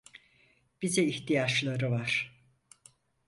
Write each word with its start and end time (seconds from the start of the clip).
Bize 0.81 1.03
ihtiyaçları 1.05 1.91
var. 1.91 2.31